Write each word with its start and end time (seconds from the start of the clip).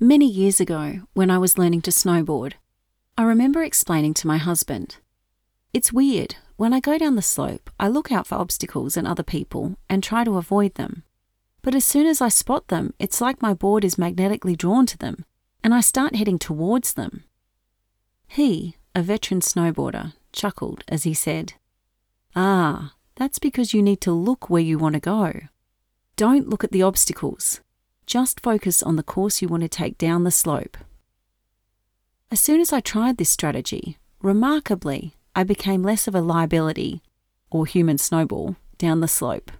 Many 0.00 0.26
years 0.26 0.60
ago, 0.60 1.00
when 1.14 1.30
I 1.30 1.38
was 1.38 1.56
learning 1.56 1.80
to 1.82 1.90
snowboard, 1.90 2.52
I 3.16 3.22
remember 3.22 3.62
explaining 3.62 4.12
to 4.14 4.26
my 4.26 4.36
husband 4.36 4.98
It's 5.72 5.90
weird, 5.90 6.36
when 6.56 6.74
I 6.74 6.80
go 6.80 6.98
down 6.98 7.16
the 7.16 7.22
slope, 7.22 7.70
I 7.80 7.88
look 7.88 8.12
out 8.12 8.26
for 8.26 8.34
obstacles 8.34 8.98
and 8.98 9.06
other 9.06 9.22
people 9.22 9.78
and 9.88 10.02
try 10.02 10.22
to 10.22 10.36
avoid 10.36 10.74
them. 10.74 11.02
But 11.62 11.74
as 11.74 11.86
soon 11.86 12.06
as 12.06 12.20
I 12.20 12.28
spot 12.28 12.68
them, 12.68 12.92
it's 12.98 13.22
like 13.22 13.40
my 13.40 13.54
board 13.54 13.86
is 13.86 13.96
magnetically 13.96 14.54
drawn 14.54 14.84
to 14.84 14.98
them, 14.98 15.24
and 15.64 15.72
I 15.72 15.80
start 15.80 16.14
heading 16.14 16.38
towards 16.38 16.92
them. 16.92 17.24
He, 18.28 18.76
a 18.94 19.00
veteran 19.00 19.40
snowboarder, 19.40 20.12
chuckled 20.30 20.84
as 20.88 21.04
he 21.04 21.14
said, 21.14 21.54
Ah, 22.34 22.92
that's 23.14 23.38
because 23.38 23.72
you 23.72 23.82
need 23.82 24.02
to 24.02 24.12
look 24.12 24.50
where 24.50 24.60
you 24.60 24.76
want 24.76 24.92
to 24.92 25.00
go. 25.00 25.40
Don't 26.16 26.50
look 26.50 26.64
at 26.64 26.72
the 26.72 26.82
obstacles. 26.82 27.62
Just 28.06 28.40
focus 28.40 28.84
on 28.84 28.94
the 28.94 29.02
course 29.02 29.42
you 29.42 29.48
want 29.48 29.64
to 29.64 29.68
take 29.68 29.98
down 29.98 30.22
the 30.22 30.30
slope. 30.30 30.76
As 32.30 32.38
soon 32.38 32.60
as 32.60 32.72
I 32.72 32.78
tried 32.78 33.16
this 33.16 33.30
strategy, 33.30 33.98
remarkably, 34.22 35.14
I 35.34 35.42
became 35.42 35.82
less 35.82 36.06
of 36.06 36.14
a 36.14 36.20
liability, 36.20 37.02
or 37.50 37.66
human 37.66 37.98
snowball, 37.98 38.54
down 38.78 39.00
the 39.00 39.08
slope. 39.08 39.50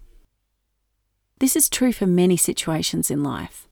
This 1.38 1.56
is 1.56 1.68
true 1.68 1.92
for 1.92 2.06
many 2.06 2.36
situations 2.36 3.10
in 3.10 3.24
life. 3.24 3.68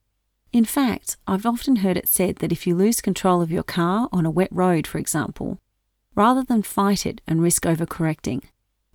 In 0.53 0.65
fact, 0.65 1.17
I've 1.27 1.47
often 1.47 1.77
heard 1.77 1.97
it 1.97 2.09
said 2.09 2.37
that 2.37 2.53
if 2.53 2.67
you 2.67 2.75
lose 2.75 3.01
control 3.01 3.43
of 3.43 3.53
your 3.53 3.63
car 3.63 4.09
on 4.13 4.27
a 4.27 4.31
wet 4.31 4.51
road, 4.51 4.87
for 4.87 4.99
example, 4.99 5.61
rather 6.15 6.43
than 6.43 6.63
fight 6.63 7.07
it 7.07 7.21
and 7.27 7.43
risk 7.43 7.63
overcorrecting, 7.63 8.43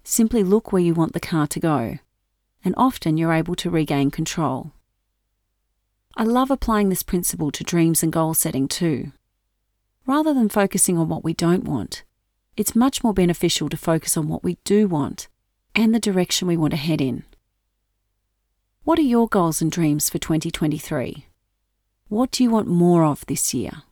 simply 0.03 0.43
look 0.43 0.71
where 0.71 0.81
you 0.81 0.93
want 0.93 1.13
the 1.13 1.19
car 1.19 1.47
to 1.47 1.59
go, 1.59 1.99
and 2.65 2.73
often 2.77 3.17
you're 3.17 3.33
able 3.33 3.55
to 3.55 3.69
regain 3.69 4.11
control. 4.11 4.73
I 6.15 6.23
love 6.23 6.51
applying 6.51 6.89
this 6.89 7.03
principle 7.03 7.51
to 7.51 7.63
dreams 7.63 8.03
and 8.03 8.11
goal 8.11 8.33
setting 8.33 8.67
too. 8.67 9.11
Rather 10.05 10.33
than 10.33 10.49
focusing 10.49 10.97
on 10.97 11.07
what 11.07 11.23
we 11.23 11.33
don't 11.33 11.63
want, 11.63 12.03
it's 12.57 12.75
much 12.75 13.03
more 13.03 13.13
beneficial 13.13 13.69
to 13.69 13.77
focus 13.77 14.17
on 14.17 14.27
what 14.27 14.43
we 14.43 14.57
do 14.63 14.87
want 14.87 15.27
and 15.75 15.93
the 15.93 15.99
direction 15.99 16.47
we 16.47 16.57
want 16.57 16.71
to 16.71 16.77
head 16.77 16.99
in. 16.99 17.23
What 18.83 18.99
are 18.99 19.03
your 19.03 19.27
goals 19.27 19.61
and 19.61 19.71
dreams 19.71 20.09
for 20.09 20.17
2023? 20.17 21.27
What 22.07 22.31
do 22.31 22.43
you 22.43 22.49
want 22.49 22.67
more 22.67 23.05
of 23.05 23.25
this 23.27 23.53
year? 23.53 23.83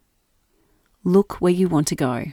Look 1.04 1.40
where 1.40 1.54
you 1.54 1.68
want 1.70 1.88
to 1.90 1.96
go. 1.96 2.26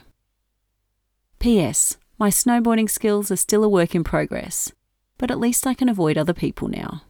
P.S. 1.39 1.97
My 2.17 2.29
snowboarding 2.29 2.89
skills 2.89 3.29
are 3.29 3.35
still 3.35 3.63
a 3.63 3.69
work 3.69 3.93
in 3.93 4.03
progress, 4.03 4.71
but 5.17 5.29
at 5.29 5.39
least 5.39 5.67
I 5.67 5.73
can 5.73 5.89
avoid 5.89 6.17
other 6.17 6.33
people 6.33 6.67
now. 6.67 7.03